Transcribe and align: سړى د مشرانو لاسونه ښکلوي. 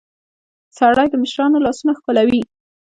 سړى 0.77 1.07
د 1.09 1.15
مشرانو 1.23 1.63
لاسونه 1.65 1.91
ښکلوي. 1.99 2.41